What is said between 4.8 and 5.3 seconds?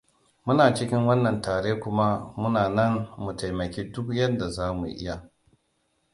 iya.